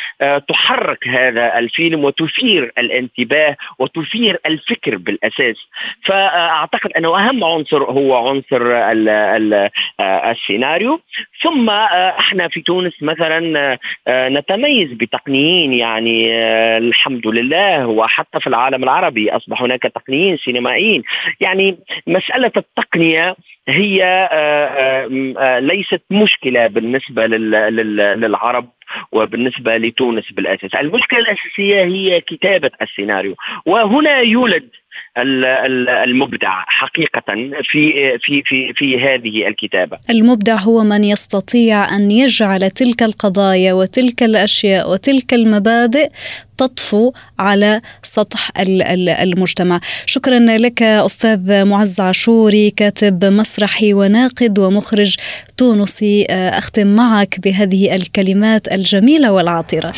تحرك 0.48 1.08
هذا 1.08 1.58
الفيلم 1.58 2.04
وتثير 2.04 2.72
الانتباه 2.78 3.56
وتثير 3.78 4.40
الفكر 4.46 4.96
بالأساس. 4.96 5.56
فأعتقد 6.04 6.92
أنه 6.92 7.18
أهم 7.28 7.44
عنصر 7.44 7.82
هو 7.82 8.28
عنصر 8.28 8.62
السيناريو. 10.00 11.00
ثم 11.42 11.70
إحنا 11.70 12.48
في 12.48 12.60
تونس 12.60 13.02
مثلا 13.02 13.78
نتميز 14.08 14.92
بتقنيين 14.92 15.72
يعني 15.72 16.32
الحمد 16.78 17.26
لله 17.26 17.86
وحتى 17.86 18.40
في 18.40 18.46
العالم 18.46 18.84
العربي 18.84 19.01
أصبح 19.36 19.62
هناك 19.62 19.82
تقنيين 19.82 20.36
سينمائيين. 20.36 21.02
يعني 21.40 21.78
مسألة 22.06 22.52
التقنية 22.56 23.36
هي 23.68 24.04
آه، 24.04 24.26
آه، 24.26 25.34
آه، 25.38 25.58
ليست 25.58 26.02
مشكلة 26.10 26.66
بالنسبة 26.66 27.26
للعرب 27.26 28.68
وبالنسبة 29.12 29.76
لتونس 29.76 30.32
بالأساس، 30.32 30.74
المشكلة 30.74 31.18
الأساسية 31.18 31.84
هي 31.84 32.20
كتابة 32.20 32.70
السيناريو، 32.82 33.34
وهنا 33.66 34.20
يولد 34.20 34.68
المبدع 36.04 36.64
حقيقة 36.66 37.22
في 37.62 38.18
في 38.18 38.42
في 38.46 38.72
في 38.76 39.00
هذه 39.00 39.48
الكتابة. 39.48 39.98
المبدع 40.10 40.56
هو 40.56 40.84
من 40.84 41.04
يستطيع 41.04 41.96
أن 41.96 42.10
يجعل 42.10 42.70
تلك 42.70 43.02
القضايا 43.02 43.72
وتلك 43.72 44.22
الأشياء 44.22 44.90
وتلك 44.92 45.34
المبادئ 45.34 46.08
تطفو 46.58 47.12
على 47.38 47.80
سطح 48.02 48.50
المجتمع. 48.58 49.80
شكرا 50.06 50.38
لك 50.38 50.82
أستاذ 50.82 51.64
معز 51.64 52.00
عاشوري 52.00 52.70
كاتب 52.70 53.24
مسرحي 53.24 53.94
وناقد 53.94 54.58
ومخرج 54.58 55.16
تونسي. 55.56 56.26
أختم 56.30 56.86
معك 56.86 57.40
بهذه 57.40 57.94
الكلمات 57.94 58.74
الجميلة 58.74 59.32
والعاطرة 59.32 59.92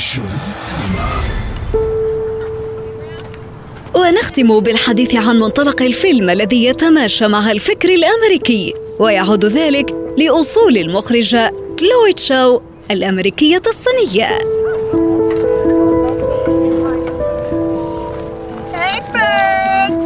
ونختم 3.96 4.60
بالحديث 4.60 5.14
عن 5.14 5.40
منطلق 5.40 5.82
الفيلم 5.82 6.30
الذي 6.30 6.64
يتماشى 6.64 7.28
مع 7.28 7.50
الفكر 7.50 7.88
الأمريكي 7.88 8.74
ويعود 8.98 9.44
ذلك 9.44 9.94
لأصول 10.18 10.76
المخرجه 10.76 11.50
كلوي 11.78 12.12
تشاو 12.16 12.62
الأمريكية 12.90 13.62
الصينية 13.66 14.38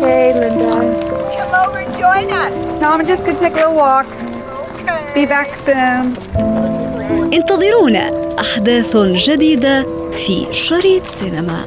Hey, 0.08 0.32
Linda. 0.32 0.72
Come 1.38 1.54
over 1.62 1.78
and 1.84 1.92
join 2.04 2.28
us. 2.42 2.54
No, 2.80 2.86
I'm 2.94 3.04
just 3.04 3.22
gonna 3.26 3.38
take 3.40 3.52
a 3.52 3.56
little 3.56 3.74
walk. 3.74 4.06
Okay. 4.80 5.12
Be 5.14 5.26
back 5.26 5.50
soon. 5.66 6.16
انتظرونا 7.34 8.34
أحداث 8.40 8.96
جديدة 8.96 9.86
في 10.12 10.46
شريط 10.52 11.06
سينما 11.06 11.66